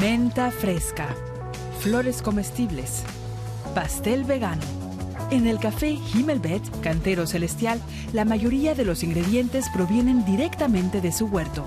[0.00, 1.08] Menta fresca,
[1.80, 3.02] flores comestibles,
[3.74, 4.62] pastel vegano.
[5.32, 7.80] En el café Himmelbett, Cantero Celestial,
[8.12, 11.64] la mayoría de los ingredientes provienen directamente de su huerto.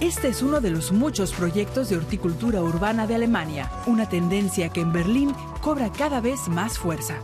[0.00, 4.80] Este es uno de los muchos proyectos de horticultura urbana de Alemania, una tendencia que
[4.80, 7.20] en Berlín cobra cada vez más fuerza.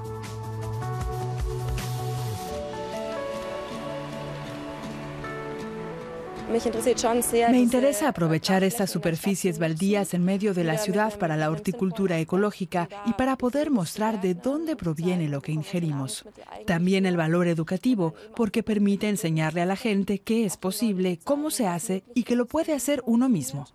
[6.49, 12.89] Me interesa aprovechar estas superficies baldías en medio de la ciudad para la horticultura ecológica
[13.07, 16.25] y para poder mostrar de dónde proviene lo que ingerimos.
[16.67, 21.67] También el valor educativo, porque permite enseñarle a la gente qué es posible, cómo se
[21.67, 23.67] hace y que lo puede hacer uno mismo.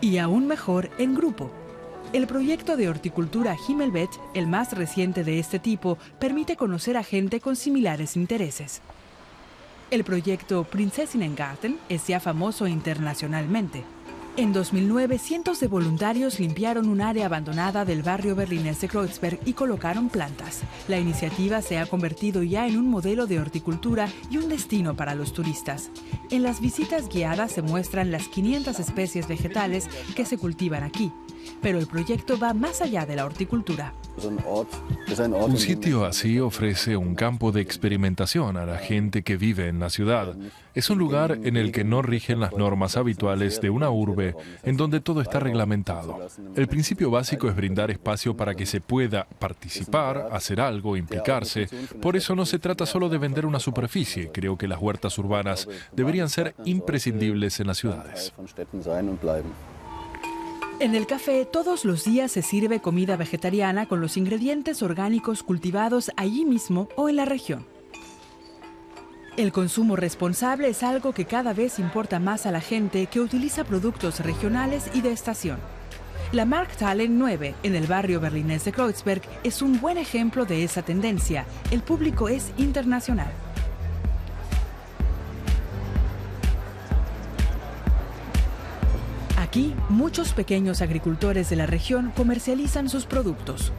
[0.00, 1.50] Y aún mejor, en grupo.
[2.12, 7.40] El proyecto de horticultura Himmelbett, el más reciente de este tipo, permite conocer a gente
[7.40, 8.80] con similares intereses.
[9.90, 13.84] El proyecto Prinzessinnengarten es ya famoso internacionalmente.
[14.38, 19.52] En 2009, cientos de voluntarios limpiaron un área abandonada del barrio berlinés de Kreuzberg y
[19.52, 20.60] colocaron plantas.
[20.86, 25.16] La iniciativa se ha convertido ya en un modelo de horticultura y un destino para
[25.16, 25.90] los turistas.
[26.30, 31.12] En las visitas guiadas se muestran las 500 especies vegetales que se cultivan aquí.
[31.60, 33.92] Pero el proyecto va más allá de la horticultura.
[35.40, 39.90] Un sitio así ofrece un campo de experimentación a la gente que vive en la
[39.90, 40.36] ciudad.
[40.74, 44.27] Es un lugar en el que no rigen las normas habituales de una urbe
[44.62, 46.28] en donde todo está reglamentado.
[46.54, 51.68] El principio básico es brindar espacio para que se pueda participar, hacer algo, implicarse.
[52.00, 54.30] Por eso no se trata solo de vender una superficie.
[54.32, 58.32] Creo que las huertas urbanas deberían ser imprescindibles en las ciudades.
[60.80, 66.12] En el café todos los días se sirve comida vegetariana con los ingredientes orgánicos cultivados
[66.16, 67.77] allí mismo o en la región.
[69.38, 73.62] El consumo responsable es algo que cada vez importa más a la gente que utiliza
[73.62, 75.60] productos regionales y de estación.
[76.32, 80.82] La Markthallen 9, en el barrio berlinés de Kreuzberg, es un buen ejemplo de esa
[80.82, 81.46] tendencia.
[81.70, 83.30] El público es internacional.
[89.36, 93.72] Aquí, muchos pequeños agricultores de la región comercializan sus productos.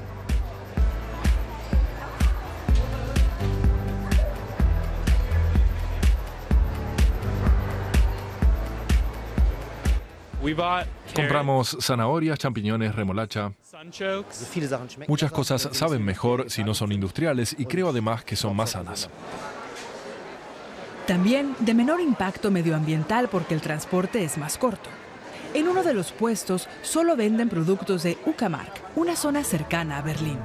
[11.14, 13.52] Compramos zanahorias, champiñones, remolacha.
[15.08, 19.10] Muchas cosas saben mejor si no son industriales y creo además que son más sanas.
[21.08, 24.90] También de menor impacto medioambiental porque el transporte es más corto.
[25.54, 30.38] En uno de los puestos solo venden productos de Uckermark, una zona cercana a Berlín.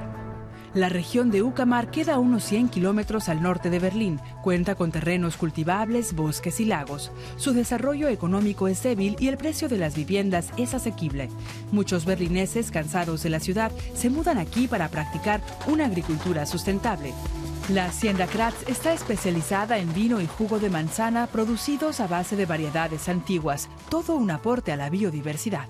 [0.75, 4.19] La región de Uckermark queda a unos 100 kilómetros al norte de Berlín.
[4.43, 7.13] Cuenta con terrenos cultivables, bosques y lagos.
[7.37, 11.29] Su desarrollo económico es débil y el precio de las viviendas es asequible.
[11.71, 17.13] Muchos berlineses cansados de la ciudad se mudan aquí para practicar una agricultura sustentable.
[17.69, 22.45] La Hacienda Kratz está especializada en vino y jugo de manzana producidos a base de
[22.45, 25.69] variedades antiguas, todo un aporte a la biodiversidad.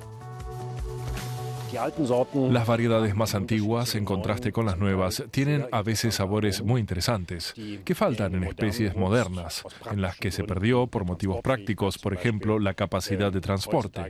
[2.51, 7.53] Las variedades más antiguas, en contraste con las nuevas, tienen a veces sabores muy interesantes,
[7.83, 12.59] que faltan en especies modernas, en las que se perdió por motivos prácticos, por ejemplo,
[12.59, 14.01] la capacidad de transporte.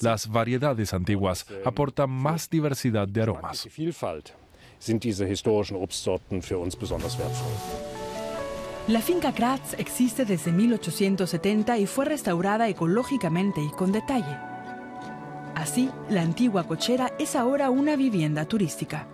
[0.00, 3.68] Las variedades antiguas aportan más diversidad de aromas.
[8.88, 14.49] La finca Kratz existe desde 1870 y fue restaurada ecológicamente y con detalle.
[15.60, 19.06] Así, la antigua cochera es ahora una vivienda turística.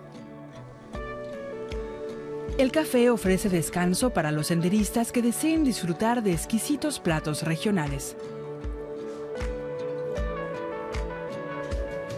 [2.57, 8.15] El café ofrece descanso para los senderistas que deseen disfrutar de exquisitos platos regionales.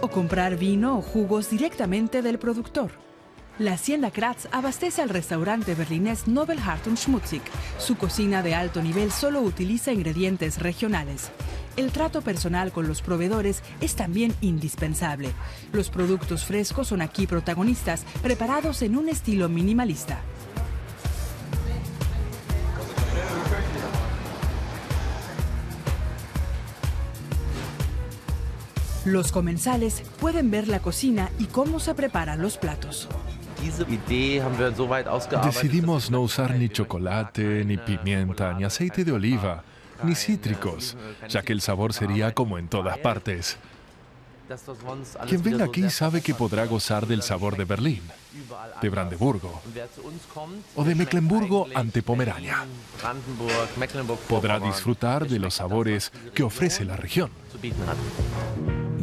[0.02, 2.92] O comprar vino o jugos directamente del productor.
[3.58, 7.42] La Hacienda Kratz abastece al restaurante berlinés Nobel und Schmutzig.
[7.80, 11.32] Su cocina de alto nivel solo utiliza ingredientes regionales.
[11.78, 15.32] El trato personal con los proveedores es también indispensable.
[15.72, 20.20] Los productos frescos son aquí protagonistas, preparados en un estilo minimalista.
[29.06, 33.08] Los comensales pueden ver la cocina y cómo se preparan los platos.
[35.44, 39.64] Decidimos no usar ni chocolate, ni pimienta, ni aceite de oliva,
[40.04, 40.98] ni cítricos,
[41.28, 43.58] ya que el sabor sería como en todas partes.
[45.28, 48.02] Quien venga aquí sabe que podrá gozar del sabor de Berlín,
[48.82, 49.62] de Brandeburgo
[50.76, 52.66] o de Mecklenburgo ante Pomerania.
[54.28, 57.30] Podrá disfrutar de los sabores que ofrece la región.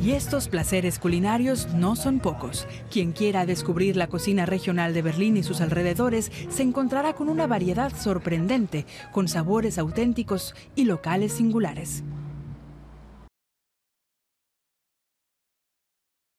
[0.06, 2.68] Y estos placeres culinarios no son pocos.
[2.92, 7.48] Quien quiera descubrir la cocina regional de Berlín y sus alrededores se encontrará con una
[7.48, 12.04] variedad sorprendente, con sabores auténticos y locales singulares.